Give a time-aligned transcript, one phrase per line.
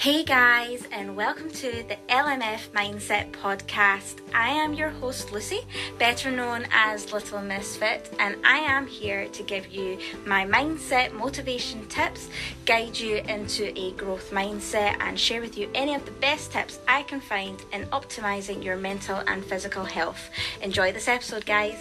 [0.00, 4.20] Hey guys, and welcome to the LMF Mindset Podcast.
[4.32, 5.60] I am your host Lucy,
[5.98, 11.86] better known as Little Misfit, and I am here to give you my mindset motivation
[11.88, 12.30] tips,
[12.64, 16.78] guide you into a growth mindset, and share with you any of the best tips
[16.88, 20.30] I can find in optimizing your mental and physical health.
[20.62, 21.76] Enjoy this episode, guys.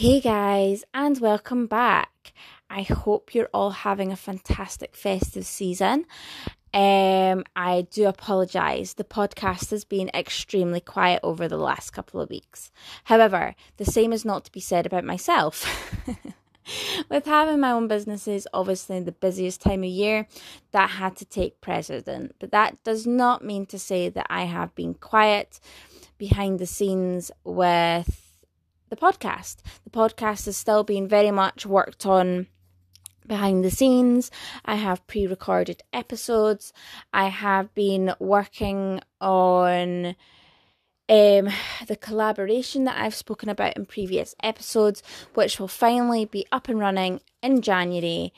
[0.00, 2.32] Hey guys, and welcome back.
[2.70, 6.06] I hope you're all having a fantastic festive season.
[6.72, 8.94] Um, I do apologize.
[8.94, 12.72] The podcast has been extremely quiet over the last couple of weeks.
[13.04, 15.66] However, the same is not to be said about myself.
[17.10, 20.26] With having my own businesses, obviously the busiest time of year,
[20.70, 22.36] that had to take precedent.
[22.38, 25.60] But that does not mean to say that I have been quiet
[26.16, 28.29] behind the scenes with
[28.90, 29.56] the podcast.
[29.84, 32.48] The podcast is still being very much worked on
[33.26, 34.30] behind the scenes.
[34.64, 36.72] I have pre recorded episodes.
[37.12, 40.16] I have been working on
[41.08, 41.48] um,
[41.86, 45.02] the collaboration that I've spoken about in previous episodes,
[45.34, 48.32] which will finally be up and running in January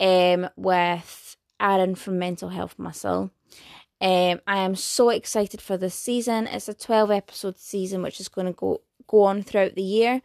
[0.00, 3.30] um, with Aaron from Mental Health Muscle.
[4.00, 6.46] Um, I am so excited for this season.
[6.46, 10.22] It's a 12 episode season, which is going to go go on throughout the year.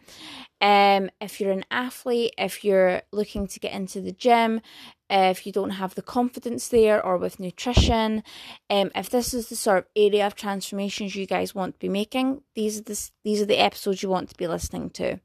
[0.61, 4.61] Um, if you're an athlete, if you're looking to get into the gym,
[5.09, 8.23] if you don't have the confidence there or with nutrition,
[8.69, 11.89] um, if this is the sort of area of transformations you guys want to be
[11.89, 15.19] making, these are the these are the episodes you want to be listening to.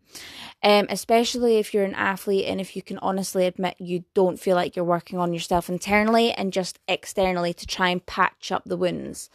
[0.62, 4.56] Um, especially if you're an athlete and if you can honestly admit you don't feel
[4.56, 8.76] like you're working on yourself internally and just externally to try and patch up the
[8.76, 9.30] wounds,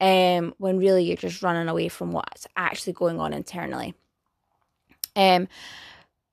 [0.00, 3.94] um, when really you're just running away from what's actually going on internally.
[5.20, 5.48] Um,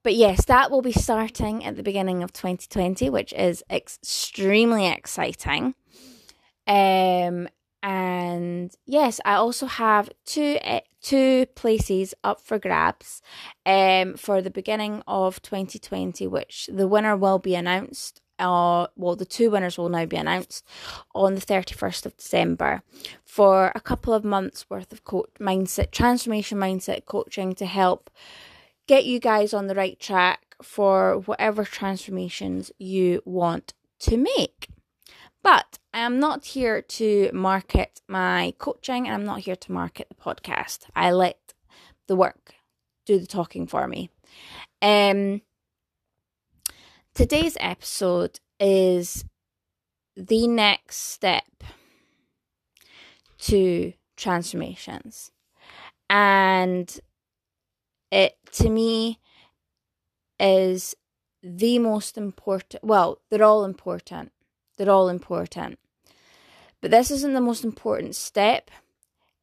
[0.04, 5.76] but yes, that will be starting at the beginning of 2020, which is extremely exciting.
[6.66, 7.50] Um,
[7.84, 13.22] and yes, I also have two uh, two places up for grabs
[13.66, 18.22] um, for the beginning of 2020, which the winner will be announced.
[18.40, 20.66] Uh, well, the two winners will now be announced
[21.16, 22.84] on the 31st of December
[23.26, 28.10] for a couple of months worth of coach mindset transformation mindset coaching to help
[28.87, 34.70] get you guys on the right track for whatever transformations you want to make.
[35.43, 40.08] But I am not here to market my coaching and I'm not here to market
[40.09, 40.86] the podcast.
[40.95, 41.53] I let
[42.08, 42.55] the work
[43.05, 44.09] do the talking for me.
[44.81, 45.42] Um,
[47.14, 49.25] today's episode is
[50.15, 51.64] the next step
[53.39, 55.31] to transformations.
[56.09, 56.99] And
[58.12, 59.20] it to me
[60.40, 60.95] is
[61.44, 62.84] the most important.
[62.84, 64.32] Well, they're all important.
[64.78, 65.80] They're all important.
[66.82, 68.70] But this isn't the most important step.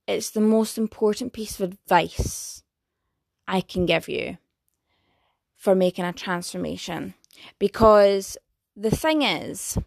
[0.07, 2.63] It's the most important piece of advice
[3.49, 4.39] I can give you
[5.57, 7.15] for making a transformation.
[7.59, 8.37] Because
[8.77, 9.79] the thing is,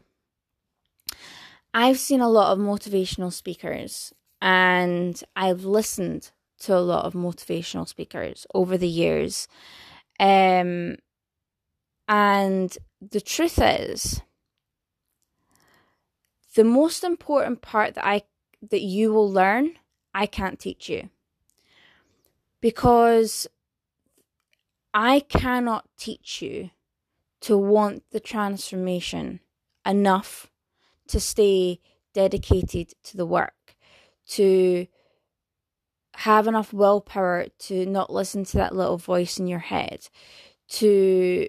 [1.74, 7.88] I've seen a lot of motivational speakers and I've listened to a lot of motivational
[7.88, 9.48] speakers over the years.
[10.20, 10.98] Um,
[12.08, 14.22] and the truth is,
[16.56, 18.24] the most important part that I
[18.72, 19.74] that you will learn,
[20.14, 21.10] I can't teach you.
[22.60, 23.48] Because
[24.94, 26.72] I cannot teach you
[27.42, 29.42] to want the transformation
[29.86, 30.50] enough
[31.10, 31.80] to stay
[32.14, 33.76] dedicated to the work,
[34.30, 34.88] to
[36.18, 40.08] have enough willpower to not listen to that little voice in your head,
[40.68, 41.48] to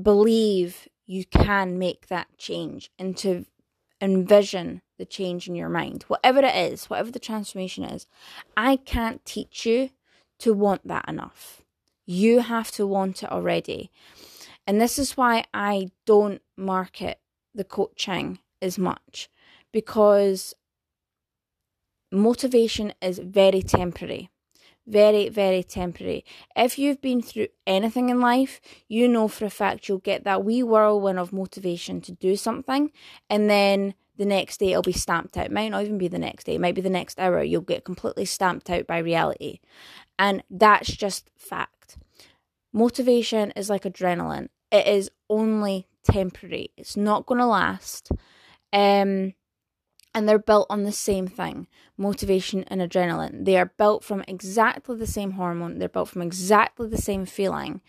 [0.00, 3.44] believe you can make that change and to
[4.00, 8.08] envision the change in your mind, whatever it is, whatever the transformation is.
[8.56, 9.90] I can't teach you
[10.40, 11.62] to want that enough.
[12.06, 13.92] You have to want it already.
[14.66, 17.20] And this is why I don't market
[17.54, 19.28] the coaching as much
[19.72, 20.54] because
[22.10, 24.30] motivation is very temporary.
[24.86, 26.24] Very, very temporary.
[26.56, 30.44] If you've been through anything in life, you know for a fact you'll get that
[30.44, 32.90] wee whirlwind of motivation to do something,
[33.28, 35.46] and then the next day it'll be stamped out.
[35.46, 37.42] It might not even be the next day, it might be the next hour.
[37.42, 39.60] You'll get completely stamped out by reality.
[40.18, 41.96] And that's just fact.
[42.72, 48.10] Motivation is like adrenaline, it is only temporary, it's not going to last.
[48.72, 49.34] Um,
[50.14, 51.66] and they're built on the same thing
[51.96, 53.44] motivation and adrenaline.
[53.44, 57.80] They are built from exactly the same hormone, they're built from exactly the same feeling,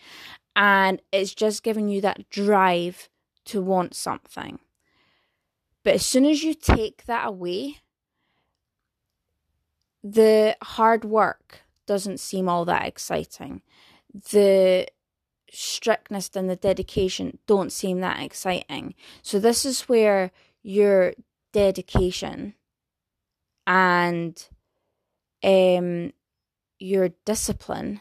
[0.54, 3.08] and it's just giving you that drive
[3.46, 4.58] to want something.
[5.84, 7.78] But as soon as you take that away,
[10.04, 13.62] the hard work doesn't seem all that exciting.
[14.30, 14.86] The
[15.50, 18.94] strictness and the dedication don't seem that exciting.
[19.22, 20.30] So, this is where
[20.62, 21.14] your
[21.52, 22.54] dedication
[23.66, 24.48] and
[25.42, 26.12] um,
[26.78, 28.00] your discipline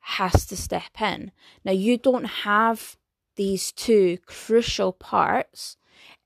[0.00, 1.32] has to step in.
[1.64, 2.96] Now, you don't have
[3.36, 5.76] these two crucial parts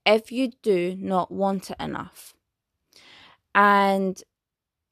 [0.05, 2.33] if you do not want it enough.
[3.53, 4.21] And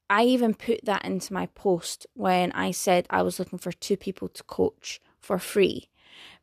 [0.08, 3.96] I even put that into my post when I said I was looking for two
[3.96, 5.88] people to coach for free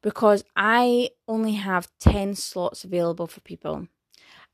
[0.02, 3.88] because I only have 10 slots available for people.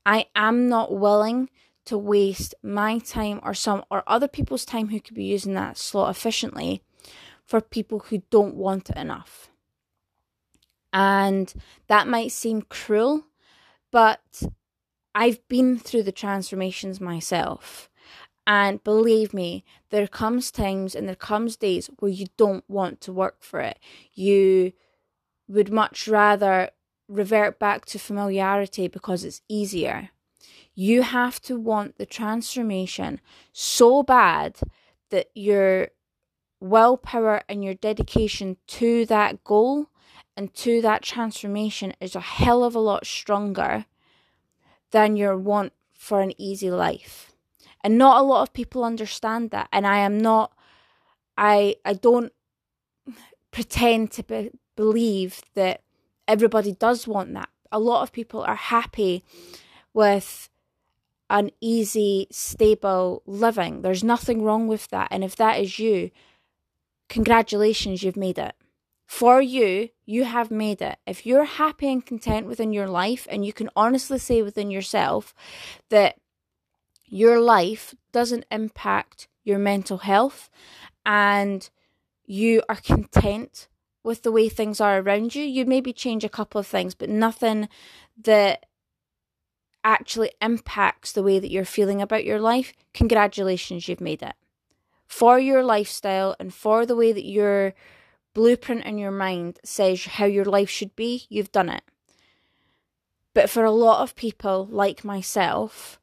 [0.04, 1.50] I am not willing
[1.86, 5.78] to waste my time or some or other people's time who could be using that
[5.78, 6.82] slot efficiently
[7.44, 9.50] for people who don't want it enough.
[10.92, 11.52] And
[11.88, 13.26] that might seem cruel,
[13.90, 14.42] but
[15.14, 17.88] I've been through the transformations myself.
[18.46, 23.12] And believe me, there comes times and there comes days where you don't want to
[23.12, 23.78] work for it.
[24.12, 24.72] You
[25.48, 26.70] would much rather
[27.10, 30.10] revert back to familiarity because it's easier.
[30.74, 33.20] You have to want the transformation
[33.52, 34.60] so bad
[35.10, 35.88] that your
[36.60, 39.86] willpower and your dedication to that goal
[40.36, 43.86] and to that transformation is a hell of a lot stronger
[44.92, 47.32] than your want for an easy life.
[47.82, 49.68] And not a lot of people understand that.
[49.72, 50.52] And I am not,
[51.36, 52.32] I, I don't
[53.50, 55.82] pretend to be, believe that
[56.30, 57.48] everybody does want that.
[57.72, 59.24] A lot of people are happy
[59.92, 60.48] with
[61.28, 63.82] an easy, stable living.
[63.82, 65.08] There's nothing wrong with that.
[65.10, 66.10] And if that is you,
[67.08, 68.54] congratulations, you've made it.
[69.06, 70.98] For you, you have made it.
[71.06, 75.34] If you're happy and content within your life, and you can honestly say within yourself
[75.88, 76.16] that
[77.04, 80.48] your life doesn't impact your mental health
[81.04, 81.68] and
[82.24, 83.68] you are content
[84.02, 85.42] with the way things are around you.
[85.42, 87.68] You maybe change a couple of things, but nothing
[88.22, 88.66] that
[89.84, 92.72] actually impacts the way that you're feeling about your life.
[92.94, 94.34] Congratulations, you've made it.
[95.06, 97.74] For your lifestyle and for the way that your
[98.34, 101.82] blueprint in your mind says how your life should be, you've done it.
[103.34, 106.00] But for a lot of people like myself,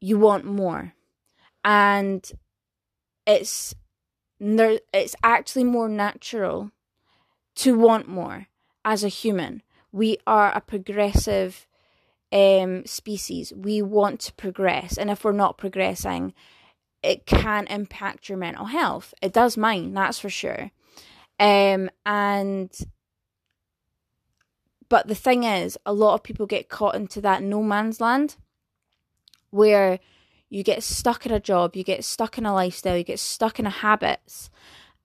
[0.00, 0.94] you want more.
[1.64, 2.30] And
[3.26, 3.74] it's
[4.40, 6.72] it's actually more natural
[7.56, 8.48] to want more
[8.84, 9.62] as a human.
[9.92, 11.66] We are a progressive
[12.32, 13.52] um, species.
[13.54, 14.96] We want to progress.
[14.96, 16.32] And if we're not progressing,
[17.02, 19.12] it can impact your mental health.
[19.20, 20.70] It does mine, that's for sure.
[21.38, 22.70] Um, and
[24.88, 28.36] but the thing is, a lot of people get caught into that no man's land
[29.50, 29.98] where
[30.48, 33.58] you get stuck in a job, you get stuck in a lifestyle, you get stuck
[33.58, 34.50] in a habits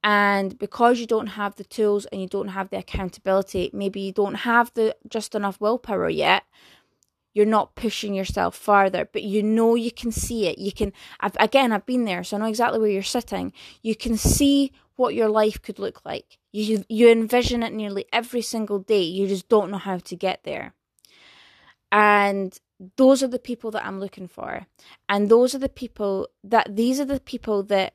[0.04, 4.12] and because you don't have the tools and you don't have the accountability maybe you
[4.12, 6.44] don't have the just enough willpower yet
[7.38, 9.08] you're not pushing yourself farther.
[9.14, 10.58] But you know you can see it.
[10.58, 13.54] You can I've, again i've been there so i know exactly where you're sitting.
[13.84, 16.40] You can see what your life could look like.
[16.52, 19.04] You you envision it nearly every single day.
[19.04, 20.74] You just don't know how to get there.
[21.92, 22.60] And
[22.96, 24.66] those are the people that i'm looking for.
[25.08, 27.94] And those are the people that these are the people that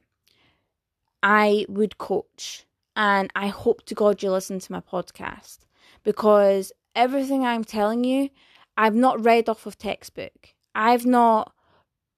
[1.22, 2.64] I would coach.
[2.94, 5.60] And I hope to God you listen to my podcast
[6.02, 8.30] because everything I'm telling you,
[8.76, 10.54] I've not read off of textbook.
[10.74, 11.52] I've not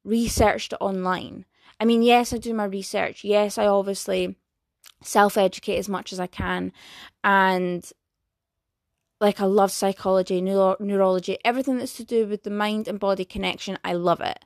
[0.05, 1.45] researched it online.
[1.81, 3.25] I mean, yes, I do my research.
[3.25, 4.37] Yes, I obviously
[5.03, 6.73] self educate as much as I can.
[7.23, 7.89] And
[9.21, 13.25] like, I love psychology, neuro- neurology, everything that's to do with the mind and body
[13.25, 13.79] connection.
[13.85, 14.45] I love it.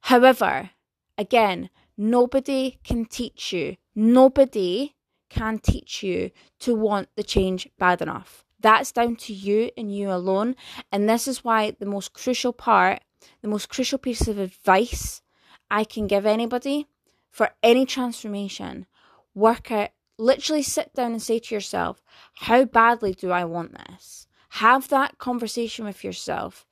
[0.00, 0.70] However,
[1.16, 3.76] again, Nobody can teach you.
[3.94, 4.94] Nobody
[5.28, 6.30] can teach you
[6.60, 8.44] to want the change bad enough.
[8.60, 10.54] That's down to you and you alone.
[10.92, 13.00] And this is why the most crucial part,
[13.40, 15.22] the most crucial piece of advice
[15.70, 16.86] I can give anybody
[17.30, 18.86] for any transformation,
[19.34, 22.02] work out, literally sit down and say to yourself,
[22.34, 24.26] how badly do I want this?
[24.50, 26.66] Have that conversation with yourself.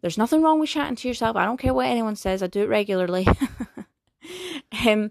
[0.00, 1.36] There's nothing wrong with chatting to yourself.
[1.36, 3.26] I don't care what anyone says, I do it regularly.
[4.86, 5.10] um,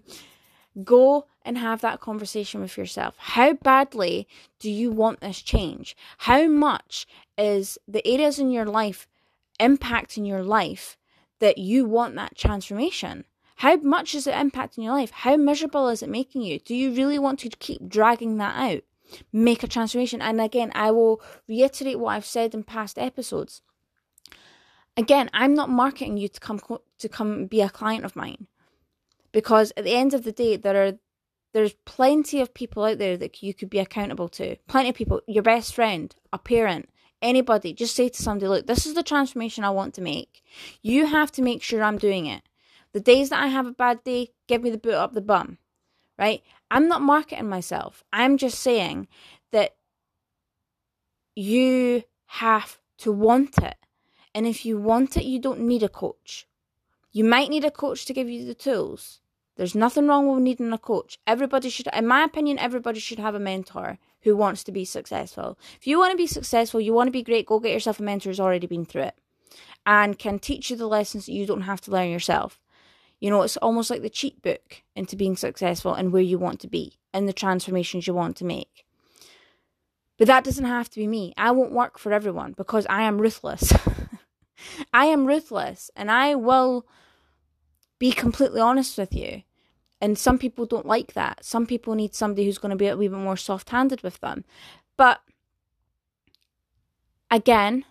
[0.84, 3.14] go and have that conversation with yourself.
[3.18, 4.28] How badly
[4.58, 5.96] do you want this change?
[6.18, 9.06] How much is the areas in your life
[9.62, 10.96] impacting your life
[11.38, 13.24] that you want that transformation.
[13.56, 15.10] How much is it impacting your life?
[15.10, 16.58] How miserable is it making you?
[16.58, 18.82] Do you really want to keep dragging that out?
[19.32, 20.22] Make a transformation.
[20.22, 23.62] And again, I will reiterate what I've said in past episodes.
[24.96, 26.60] Again, I'm not marketing you to come
[26.98, 28.46] to come be a client of mine.
[29.32, 30.92] Because at the end of the day, there are
[31.52, 34.56] there's plenty of people out there that you could be accountable to.
[34.68, 36.88] Plenty of people, your best friend, a parent,
[37.20, 37.74] anybody.
[37.74, 40.42] Just say to somebody, look, this is the transformation I want to make.
[40.80, 42.42] You have to make sure I'm doing it.
[42.92, 45.58] The days that I have a bad day, give me the boot up the bum,
[46.18, 46.42] right?
[46.70, 48.02] I'm not marketing myself.
[48.12, 49.08] I'm just saying
[49.50, 49.76] that
[51.34, 53.76] you have to want it.
[54.34, 56.46] And if you want it, you don't need a coach.
[57.12, 59.20] You might need a coach to give you the tools.
[59.62, 61.20] There's nothing wrong with needing a coach.
[61.24, 65.56] Everybody should, in my opinion, everybody should have a mentor who wants to be successful.
[65.80, 68.02] If you want to be successful, you want to be great, go get yourself a
[68.02, 69.14] mentor who's already been through it
[69.86, 72.60] and can teach you the lessons that you don't have to learn yourself.
[73.20, 76.58] You know, it's almost like the cheat book into being successful and where you want
[76.62, 78.84] to be and the transformations you want to make.
[80.18, 81.34] But that doesn't have to be me.
[81.36, 83.72] I won't work for everyone because I am ruthless.
[84.92, 86.84] I am ruthless and I will
[88.00, 89.44] be completely honest with you.
[90.02, 91.42] And some people don't like that.
[91.44, 94.20] Some people need somebody who's going to be a wee bit more soft handed with
[94.20, 94.44] them.
[94.98, 95.22] But
[97.30, 97.86] again,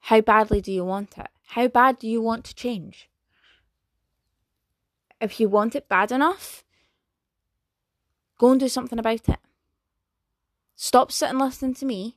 [0.00, 1.28] how badly do you want it?
[1.48, 3.08] How bad do you want to change?
[5.24, 6.64] if you want it bad enough,
[8.38, 9.38] go and do something about it.
[10.76, 12.16] Stop sitting listening to me.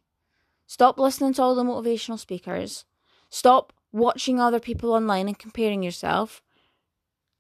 [0.68, 2.86] Stop listening to all the motivational speakers.
[3.30, 6.42] Stop watching other people online and comparing yourself.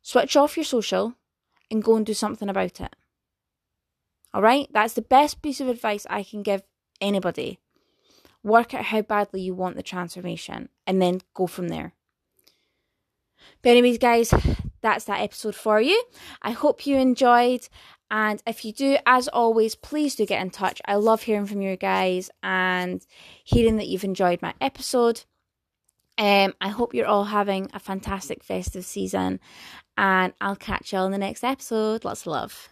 [0.08, 1.16] Switch off your social
[1.70, 2.96] and go and do something about it.
[4.34, 4.70] All right?
[4.72, 6.64] That's the best piece of advice I can give
[7.02, 7.60] anybody.
[8.42, 11.92] Work out how badly you want the transformation and then go from there.
[13.62, 14.34] But, anyways, guys,
[14.80, 16.02] that's that episode for you.
[16.42, 17.68] I hope you enjoyed.
[18.10, 20.82] And if you do, as always, please do get in touch.
[20.86, 23.06] I love hearing from you guys and
[23.44, 25.26] hearing that you've enjoyed my episode.
[26.18, 29.40] Um, I hope you're all having a fantastic festive season,
[29.98, 32.06] and I'll catch you all in the next episode.
[32.06, 32.70] Lots of love.